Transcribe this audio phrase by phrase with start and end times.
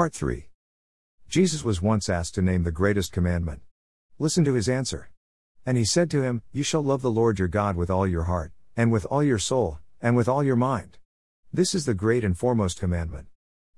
[0.00, 0.48] Part 3.
[1.28, 3.60] Jesus was once asked to name the greatest commandment.
[4.18, 5.10] Listen to his answer.
[5.66, 8.22] And he said to him, You shall love the Lord your God with all your
[8.22, 10.96] heart, and with all your soul, and with all your mind.
[11.52, 13.26] This is the great and foremost commandment.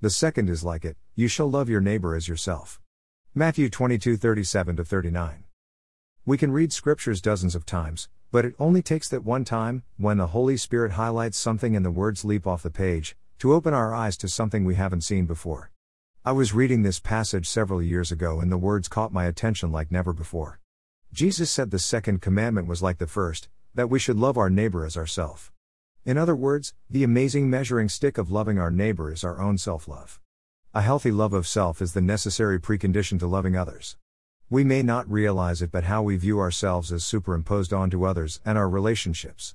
[0.00, 2.80] The second is like it, You shall love your neighbor as yourself.
[3.32, 5.44] Matthew 22 37 39.
[6.26, 10.16] We can read scriptures dozens of times, but it only takes that one time, when
[10.16, 13.94] the Holy Spirit highlights something and the words leap off the page, to open our
[13.94, 15.70] eyes to something we haven't seen before.
[16.24, 19.92] I was reading this passage several years ago and the words caught my attention like
[19.92, 20.58] never before.
[21.12, 24.84] Jesus said the second commandment was like the first, that we should love our neighbor
[24.84, 25.52] as ourself.
[26.04, 29.86] In other words, the amazing measuring stick of loving our neighbor is our own self
[29.86, 30.20] love.
[30.74, 33.96] A healthy love of self is the necessary precondition to loving others.
[34.50, 38.58] We may not realize it, but how we view ourselves is superimposed onto others and
[38.58, 39.54] our relationships.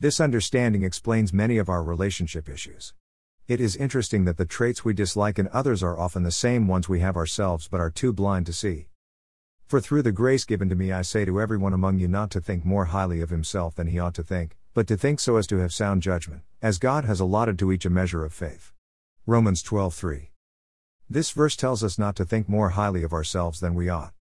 [0.00, 2.94] This understanding explains many of our relationship issues.
[3.50, 6.88] It is interesting that the traits we dislike in others are often the same ones
[6.88, 8.86] we have ourselves but are too blind to see.
[9.66, 12.40] For through the grace given to me, I say to everyone among you not to
[12.40, 15.48] think more highly of himself than he ought to think, but to think so as
[15.48, 18.72] to have sound judgment, as God has allotted to each a measure of faith.
[19.26, 20.30] Romans 12:3.
[21.08, 24.14] This verse tells us not to think more highly of ourselves than we ought.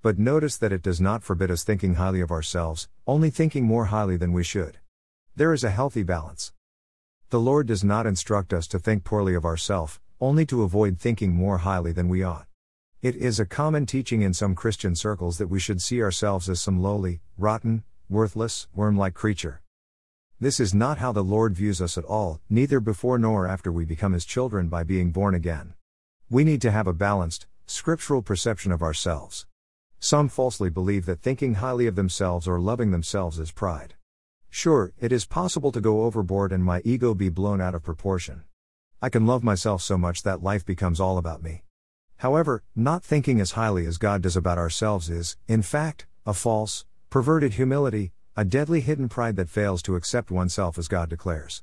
[0.00, 3.86] But notice that it does not forbid us thinking highly of ourselves, only thinking more
[3.86, 4.78] highly than we should.
[5.34, 6.52] There is a healthy balance.
[7.30, 11.34] The Lord does not instruct us to think poorly of ourselves, only to avoid thinking
[11.34, 12.46] more highly than we ought.
[13.02, 16.60] It is a common teaching in some Christian circles that we should see ourselves as
[16.60, 19.60] some lowly, rotten, worthless, worm like creature.
[20.38, 23.84] This is not how the Lord views us at all, neither before nor after we
[23.84, 25.74] become His children by being born again.
[26.30, 29.46] We need to have a balanced, scriptural perception of ourselves.
[29.98, 33.94] Some falsely believe that thinking highly of themselves or loving themselves is pride.
[34.50, 38.44] Sure, it is possible to go overboard and my ego be blown out of proportion.
[39.02, 41.62] I can love myself so much that life becomes all about me.
[42.18, 46.86] However, not thinking as highly as God does about ourselves is, in fact, a false,
[47.10, 51.62] perverted humility, a deadly hidden pride that fails to accept oneself as God declares.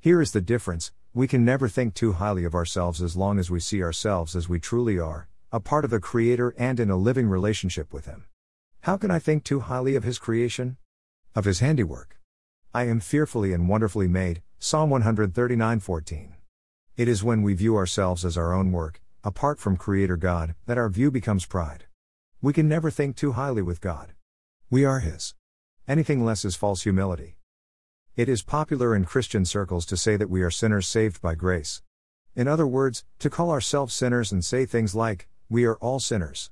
[0.00, 3.50] Here is the difference we can never think too highly of ourselves as long as
[3.50, 6.96] we see ourselves as we truly are, a part of the Creator and in a
[6.96, 8.26] living relationship with Him.
[8.82, 10.76] How can I think too highly of His creation?
[11.36, 12.18] Of His handiwork.
[12.72, 16.32] I am fearfully and wonderfully made, Psalm 139:14.
[16.96, 20.78] It is when we view ourselves as our own work, apart from Creator God, that
[20.78, 21.84] our view becomes pride.
[22.40, 24.14] We can never think too highly with God.
[24.70, 25.34] We are His.
[25.86, 27.36] Anything less is false humility.
[28.16, 31.82] It is popular in Christian circles to say that we are sinners saved by grace.
[32.34, 36.50] In other words, to call ourselves sinners and say things like, we are all sinners.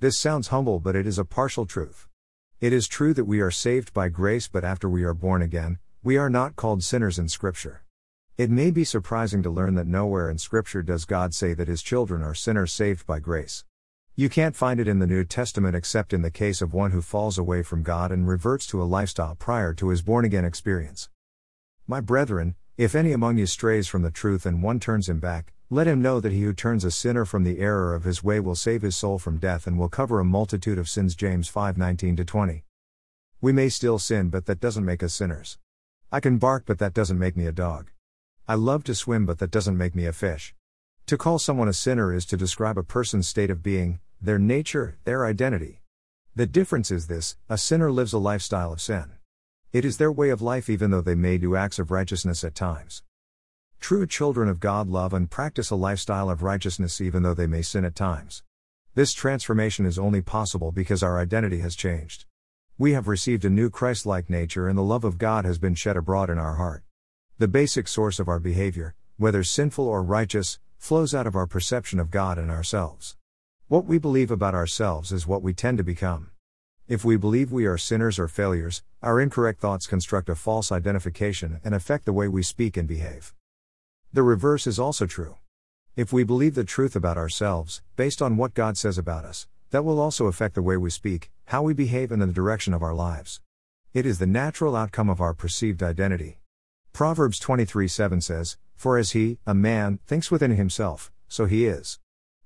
[0.00, 2.08] This sounds humble, but it is a partial truth.
[2.62, 5.80] It is true that we are saved by grace, but after we are born again,
[6.04, 7.82] we are not called sinners in Scripture.
[8.38, 11.82] It may be surprising to learn that nowhere in Scripture does God say that His
[11.82, 13.64] children are sinners saved by grace.
[14.14, 17.02] You can't find it in the New Testament except in the case of one who
[17.02, 21.08] falls away from God and reverts to a lifestyle prior to his born again experience.
[21.88, 25.52] My brethren, if any among you strays from the truth and one turns him back,
[25.72, 28.38] let him know that he who turns a sinner from the error of his way
[28.38, 31.14] will save his soul from death and will cover a multitude of sins.
[31.14, 32.66] James 5:19 20.
[33.40, 35.56] We may still sin, but that doesn't make us sinners.
[36.12, 37.90] I can bark, but that doesn't make me a dog.
[38.46, 40.54] I love to swim, but that doesn't make me a fish.
[41.06, 44.98] To call someone a sinner is to describe a person's state of being, their nature,
[45.04, 45.80] their identity.
[46.36, 49.12] The difference is this a sinner lives a lifestyle of sin.
[49.72, 52.54] It is their way of life, even though they may do acts of righteousness at
[52.54, 53.02] times.
[53.82, 57.62] True children of God love and practice a lifestyle of righteousness even though they may
[57.62, 58.44] sin at times.
[58.94, 62.24] This transformation is only possible because our identity has changed.
[62.78, 65.74] We have received a new Christ like nature and the love of God has been
[65.74, 66.84] shed abroad in our heart.
[67.38, 71.98] The basic source of our behavior, whether sinful or righteous, flows out of our perception
[71.98, 73.16] of God and ourselves.
[73.66, 76.30] What we believe about ourselves is what we tend to become.
[76.86, 81.60] If we believe we are sinners or failures, our incorrect thoughts construct a false identification
[81.64, 83.34] and affect the way we speak and behave.
[84.14, 85.36] The reverse is also true.
[85.96, 89.86] If we believe the truth about ourselves, based on what God says about us, that
[89.86, 92.92] will also affect the way we speak, how we behave, and the direction of our
[92.92, 93.40] lives.
[93.94, 96.40] It is the natural outcome of our perceived identity.
[96.92, 101.98] Proverbs 23 7 says, For as he, a man, thinks within himself, so he is.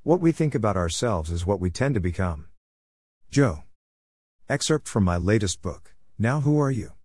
[0.05, 2.47] What we think about ourselves is what we tend to become.
[3.29, 3.65] Joe.
[4.49, 6.93] Excerpt from my latest book, Now Who Are You?